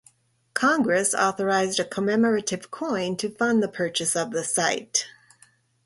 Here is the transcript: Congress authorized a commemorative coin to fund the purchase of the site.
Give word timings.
Congress 0.55 1.13
authorized 1.13 1.79
a 1.79 1.85
commemorative 1.85 2.71
coin 2.71 3.15
to 3.17 3.29
fund 3.29 3.61
the 3.61 3.67
purchase 3.67 4.15
of 4.15 4.31
the 4.31 4.43
site. 4.43 5.05